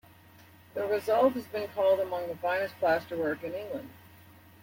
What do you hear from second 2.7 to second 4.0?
plaster-work in England.